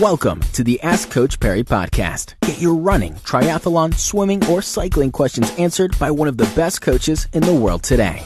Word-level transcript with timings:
Welcome 0.00 0.42
to 0.52 0.62
the 0.62 0.80
Ask 0.82 1.10
Coach 1.10 1.40
Parry 1.40 1.64
podcast. 1.64 2.34
Get 2.42 2.60
your 2.60 2.76
running, 2.76 3.14
triathlon, 3.14 3.92
swimming, 3.94 4.46
or 4.46 4.62
cycling 4.62 5.10
questions 5.10 5.52
answered 5.58 5.98
by 5.98 6.08
one 6.12 6.28
of 6.28 6.36
the 6.36 6.48
best 6.54 6.82
coaches 6.82 7.26
in 7.32 7.42
the 7.42 7.52
world 7.52 7.82
today. 7.82 8.24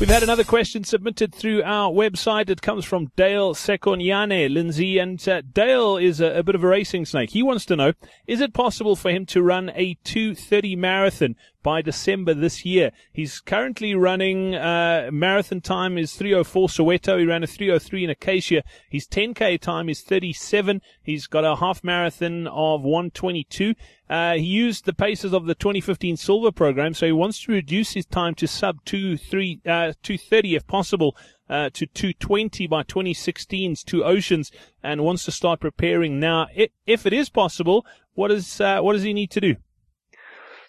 We've 0.00 0.08
had 0.08 0.24
another 0.24 0.42
question 0.42 0.82
submitted 0.82 1.32
through 1.32 1.62
our 1.62 1.92
website. 1.92 2.50
It 2.50 2.62
comes 2.62 2.84
from 2.84 3.12
Dale 3.14 3.54
Sekonyane, 3.54 4.52
Lindsay. 4.52 4.98
And 4.98 5.28
uh, 5.28 5.42
Dale 5.42 5.98
is 5.98 6.20
a, 6.20 6.38
a, 6.38 6.42
bit 6.42 6.56
of 6.56 6.64
a 6.64 6.68
racing 6.68 7.04
snake. 7.04 7.30
He 7.30 7.44
wants 7.44 7.64
to 7.66 7.76
know, 7.76 7.92
is 8.26 8.40
it 8.40 8.52
possible 8.52 8.96
for 8.96 9.12
him 9.12 9.24
to 9.26 9.40
run 9.40 9.70
a 9.76 9.96
230 10.02 10.74
marathon 10.74 11.36
by 11.64 11.82
December 11.82 12.32
this 12.34 12.64
year? 12.64 12.92
He's 13.12 13.40
currently 13.40 13.96
running, 13.96 14.54
uh, 14.54 15.10
marathon 15.12 15.60
time 15.60 15.98
is 15.98 16.14
304 16.14 16.68
Soweto. 16.68 17.18
He 17.18 17.26
ran 17.26 17.42
a 17.42 17.48
303 17.48 18.04
in 18.04 18.10
Acacia. 18.10 18.62
His 18.88 19.08
10K 19.08 19.60
time 19.60 19.88
is 19.88 20.02
37. 20.02 20.80
He's 21.02 21.26
got 21.26 21.44
a 21.44 21.56
half 21.56 21.82
marathon 21.82 22.46
of 22.46 22.82
122. 22.82 23.74
Uh, 24.08 24.34
he 24.34 24.42
used 24.42 24.84
the 24.84 24.92
paces 24.92 25.32
of 25.32 25.46
the 25.46 25.54
2015 25.54 26.16
silver 26.16 26.52
program, 26.52 26.94
so 26.94 27.06
he 27.06 27.12
wants 27.12 27.42
to 27.42 27.52
reduce 27.52 27.94
his 27.94 28.06
time 28.06 28.34
to 28.36 28.46
sub 28.46 28.84
2, 28.84 29.16
3, 29.16 29.60
uh, 29.66 29.92
230 30.02 30.54
if 30.54 30.66
possible, 30.66 31.16
uh, 31.48 31.70
to 31.72 31.86
220 31.86 32.66
by 32.66 32.82
2016's 32.82 33.82
Two 33.82 34.04
Oceans, 34.04 34.52
and 34.82 35.02
wants 35.02 35.24
to 35.24 35.32
start 35.32 35.60
preparing 35.60 36.20
now. 36.20 36.46
If 36.86 37.06
it 37.06 37.12
is 37.12 37.30
possible, 37.30 37.84
what 38.12 38.30
is, 38.30 38.60
uh, 38.60 38.80
what 38.80 38.92
does 38.92 39.02
he 39.02 39.14
need 39.14 39.30
to 39.32 39.40
do? 39.40 39.56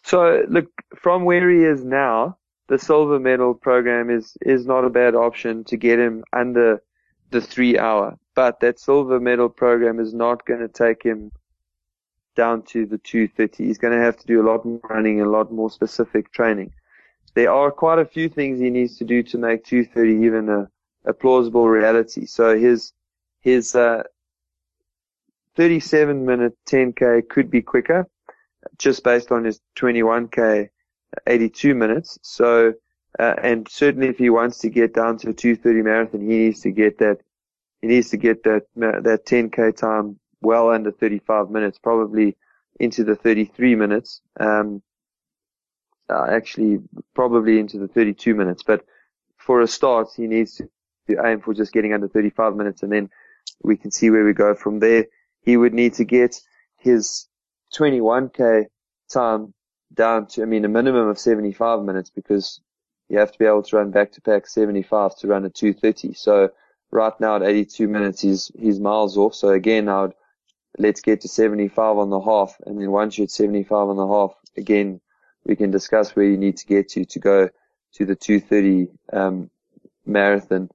So 0.06 0.46
look, 0.48 0.68
from 0.96 1.26
where 1.26 1.50
he 1.50 1.64
is 1.64 1.84
now, 1.84 2.38
the 2.68 2.78
silver 2.78 3.20
medal 3.20 3.56
program 3.56 4.12
is, 4.12 4.38
is 4.42 4.68
not 4.68 4.86
a 4.86 4.90
bad 4.92 5.16
option 5.16 5.64
to 5.64 5.78
get 5.78 5.98
him 5.98 6.24
under 6.32 6.84
the 7.32 7.42
three 7.42 7.80
hour, 7.80 8.16
but 8.36 8.60
that 8.60 8.80
silver 8.80 9.20
medal 9.20 9.50
program 9.50 10.00
is 10.00 10.14
not 10.14 10.46
going 10.46 10.60
to 10.60 10.68
take 10.68 11.02
him 11.02 11.32
down 12.36 12.62
to 12.66 12.86
the 12.86 13.00
230. 13.00 13.66
He's 13.66 13.80
going 13.80 13.98
to 13.98 14.04
have 14.04 14.16
to 14.18 14.28
do 14.28 14.40
a 14.40 14.48
lot 14.48 14.64
more 14.64 14.80
running 14.88 15.22
a 15.22 15.28
lot 15.28 15.52
more 15.52 15.72
specific 15.72 16.32
training. 16.32 16.72
There 17.34 17.52
are 17.52 17.72
quite 17.72 17.98
a 17.98 18.06
few 18.06 18.30
things 18.30 18.60
he 18.60 18.70
needs 18.70 19.00
to 19.00 19.06
do 19.06 19.24
to 19.24 19.40
make 19.40 19.66
230 19.66 20.24
even 20.24 20.50
a, 20.50 20.70
a 21.06 21.14
plausible 21.14 21.68
reality. 21.68 22.28
So 22.28 22.56
his, 22.56 22.94
his, 23.42 23.74
uh, 23.74 24.04
37 25.56 26.24
minute 26.24 26.56
10k 26.68 27.28
could 27.28 27.50
be 27.50 27.64
quicker 27.64 28.08
just 28.78 29.04
based 29.04 29.32
on 29.32 29.44
his 29.44 29.60
21k 29.76 30.70
82 31.28 31.76
minutes. 31.76 32.20
So, 32.22 32.74
uh, 33.20 33.36
and 33.42 33.68
certainly 33.70 34.08
if 34.08 34.18
he 34.18 34.30
wants 34.30 34.60
to 34.60 34.70
get 34.70 34.94
down 34.94 35.18
to 35.20 35.30
a 35.30 35.34
230 35.34 35.82
marathon, 35.82 36.22
he 36.22 36.28
needs 36.28 36.62
to 36.62 36.72
get 36.72 36.98
that, 37.00 37.20
he 37.82 37.88
needs 37.88 38.10
to 38.10 38.18
get 38.18 38.44
that, 38.44 38.64
that 38.76 39.26
10k 39.26 39.76
time 39.76 40.20
well 40.42 40.70
under 40.70 40.92
35 40.92 41.50
minutes, 41.50 41.78
probably 41.78 42.36
into 42.80 43.04
the 43.04 43.16
33 43.16 43.76
minutes. 43.76 44.22
Um, 44.40 44.82
uh, 46.10 46.28
actually, 46.30 46.80
probably 47.16 47.60
into 47.60 47.80
the 47.80 47.88
32 47.88 48.36
minutes. 48.36 48.64
But 48.64 48.86
for 49.38 49.62
a 49.62 49.68
start, 49.68 50.10
he 50.16 50.28
needs 50.28 50.58
to, 50.58 50.70
aim 51.24 51.40
for 51.40 51.54
just 51.54 51.72
getting 51.72 51.94
under 51.94 52.08
35 52.08 52.56
minutes, 52.56 52.82
and 52.82 52.92
then 52.92 53.10
we 53.64 53.78
can 53.78 53.92
see 53.92 54.10
where 54.10 54.26
we 54.26 54.34
go 54.34 54.56
from 54.56 54.80
there. 54.80 55.06
He 55.42 55.56
would 55.56 55.74
need 55.74 55.94
to 55.96 56.04
get 56.04 56.42
his 56.78 57.28
21k 57.74 58.66
time 59.12 59.54
down 59.94 60.28
to, 60.28 60.42
I 60.42 60.46
mean, 60.46 60.66
a 60.66 60.70
minimum 60.70 61.08
of 61.08 61.20
75 61.20 61.84
minutes 61.84 62.10
because 62.10 62.60
you 63.10 63.18
have 63.20 63.32
to 63.32 63.40
be 63.40 63.46
able 63.46 63.64
to 63.64 63.78
run 63.78 63.92
back 63.92 64.12
to 64.14 64.22
back 64.22 64.48
75 64.48 65.18
to 65.18 65.28
run 65.28 65.46
a 65.46 65.50
230. 65.50 66.14
So 66.14 66.50
right 66.92 67.20
now 67.20 67.38
at 67.38 67.44
82 67.44 67.88
minutes, 67.88 68.22
he's, 68.22 68.52
he's 68.58 68.80
miles 68.80 69.18
off. 69.18 69.36
So 69.36 69.50
again, 69.50 69.88
I 69.90 70.02
would 70.04 70.14
let's 70.78 71.02
get 71.02 71.22
to 71.22 71.28
75 71.28 71.98
on 71.98 72.10
the 72.10 72.20
half. 72.20 72.56
And 72.66 72.80
then 72.80 72.92
once 72.92 73.18
you're 73.18 73.26
at 73.26 73.32
75 73.32 73.90
on 73.90 73.98
the 73.98 74.08
half, 74.08 74.34
again, 74.58 75.00
we 75.46 75.56
can 75.56 75.72
discuss 75.72 76.16
where 76.16 76.26
you 76.26 76.38
need 76.38 76.58
to 76.58 76.66
get 76.66 76.90
to 76.90 77.06
to 77.06 77.20
go 77.20 77.50
to 77.94 78.06
the 78.06 78.16
230 78.16 78.88
um, 79.14 79.50
marathon. 80.06 80.70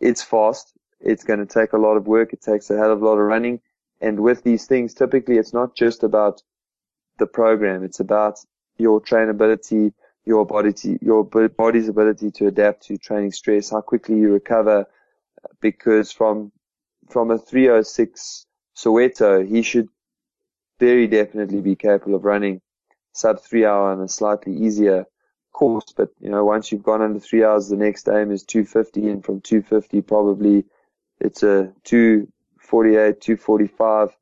It's 0.00 0.22
fast. 0.22 0.72
It's 1.00 1.24
going 1.24 1.40
to 1.40 1.46
take 1.46 1.72
a 1.72 1.78
lot 1.78 1.96
of 1.96 2.06
work. 2.06 2.32
It 2.32 2.42
takes 2.42 2.70
a 2.70 2.76
hell 2.76 2.92
of 2.92 3.02
a 3.02 3.04
lot 3.04 3.18
of 3.18 3.26
running. 3.26 3.60
And 4.00 4.20
with 4.20 4.42
these 4.42 4.66
things, 4.66 4.94
typically 4.94 5.36
it's 5.36 5.52
not 5.52 5.74
just 5.74 6.02
about 6.02 6.42
the 7.18 7.26
program. 7.26 7.84
It's 7.84 8.00
about 8.00 8.38
your 8.78 9.00
trainability, 9.00 9.92
your 10.24 10.46
body, 10.46 10.74
your 11.02 11.24
body's 11.24 11.88
ability 11.88 12.30
to 12.32 12.46
adapt 12.46 12.86
to 12.86 12.96
training 12.96 13.32
stress, 13.32 13.70
how 13.70 13.82
quickly 13.82 14.18
you 14.18 14.32
recover. 14.32 14.86
Because 15.60 16.12
from, 16.12 16.52
from 17.08 17.30
a 17.30 17.38
306 17.38 18.46
Soweto, 18.76 19.46
he 19.46 19.62
should 19.62 19.88
very 20.78 21.06
definitely 21.06 21.60
be 21.60 21.76
capable 21.76 22.14
of 22.14 22.24
running 22.24 22.60
sub 23.12 23.40
three 23.42 23.66
hour 23.66 23.90
on 23.90 24.00
a 24.00 24.08
slightly 24.08 24.54
easier 24.56 25.04
course. 25.52 25.92
But, 25.94 26.10
you 26.20 26.30
know, 26.30 26.44
once 26.44 26.72
you've 26.72 26.82
gone 26.82 27.02
under 27.02 27.20
three 27.20 27.44
hours, 27.44 27.68
the 27.68 27.76
next 27.76 28.08
aim 28.08 28.30
is 28.30 28.44
250 28.44 29.08
and 29.08 29.24
from 29.24 29.40
250 29.42 30.00
probably 30.02 30.64
it's 31.20 31.42
a 31.42 31.72
248, 32.70 33.20
245. 33.20 34.16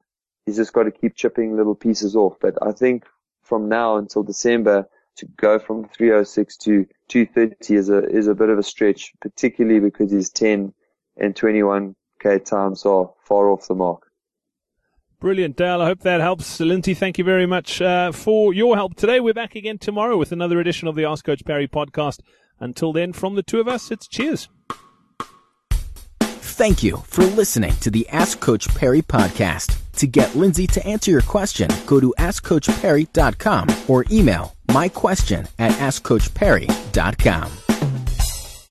He's 0.47 0.57
just 0.57 0.73
got 0.73 0.85
to 0.85 0.91
keep 0.91 1.15
chipping 1.15 1.57
little 1.57 1.75
pieces 1.75 2.17
off. 2.17 2.37
But 2.41 2.55
I 2.63 2.73
think 2.73 3.05
from 3.43 3.69
now 3.69 3.97
until 3.97 4.23
December 4.23 4.89
to 5.17 5.27
go 5.37 5.59
from 5.59 5.89
306 5.89 6.57
to 6.59 6.87
230 7.09 7.75
is 7.75 7.91
a, 7.91 8.05
is 8.09 8.27
a 8.27 8.35
bit 8.35 8.49
of 8.49 8.59
a 8.59 8.63
stretch, 8.63 9.13
particularly 9.21 9.81
because 9.81 10.11
his 10.11 10.31
10 10.31 10.73
and 11.17 11.35
21k 11.35 12.45
times 12.45 12.87
are 12.87 13.11
far 13.25 13.51
off 13.51 13.67
the 13.69 13.75
mark. 13.75 14.03
Brilliant, 15.21 15.57
Dale. 15.57 15.83
I 15.83 15.87
hope 15.87 16.01
that 16.01 16.21
helps. 16.21 16.61
Lindsay, 16.61 16.95
thank 16.95 17.19
you 17.19 17.25
very 17.25 17.47
much 17.47 17.83
uh, 17.83 18.13
for 18.13 18.55
your 18.55 18.77
help 18.77 18.95
today. 18.95 19.19
We're 19.19 19.35
back 19.35 19.57
again 19.57 19.79
tomorrow 19.79 20.17
with 20.17 20.31
another 20.31 20.61
edition 20.61 20.87
of 20.87 20.95
the 20.95 21.05
Ask 21.05 21.25
Coach 21.25 21.45
Parry 21.45 21.67
podcast. 21.67 22.21
Until 22.61 22.93
then, 22.93 23.13
from 23.13 23.35
the 23.35 23.43
two 23.43 23.61
of 23.61 23.67
us, 23.67 23.91
it's 23.91 24.07
cheers. 24.07 24.49
Thank 26.59 26.83
you 26.83 26.97
for 27.07 27.23
listening 27.23 27.73
to 27.83 27.89
the 27.89 28.09
Ask 28.09 28.41
Coach 28.41 28.67
Parry 28.75 29.01
podcast. 29.01 29.79
To 29.99 30.09
get 30.09 30.35
Lindsay 30.35 30.67
to 30.67 30.85
answer 30.85 31.09
your 31.09 31.23
question, 31.23 31.71
go 31.87 32.01
to 32.01 32.13
AskCoachParry.com 32.19 33.69
or 33.87 34.05
email 34.11 34.57
my 34.73 34.89
question 34.89 35.47
at 35.61 35.71
AskCoachParry.com. 35.71 37.68